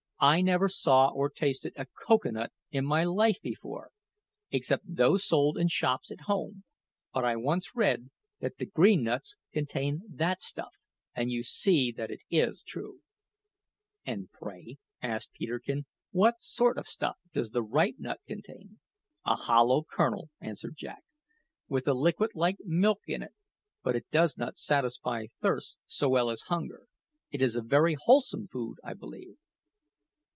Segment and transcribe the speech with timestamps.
[0.23, 3.89] I never saw or tasted a cocoa nut in my life before,
[4.51, 6.63] except those sold in shops at home;
[7.11, 10.75] but I once read that the green nuts contain that stuff;
[11.15, 12.99] and you see it is true."
[14.05, 18.77] "And, pray," asked Peterkin, "what sort of `stuff' does the ripe nut contain?"
[19.25, 21.03] "A hollow kernel," answered Jack,
[21.67, 23.33] "with a liquid like milk in it;
[23.81, 26.85] but it does not satisfy thirst so well as hunger.
[27.31, 29.37] It is very wholesome food, I believe."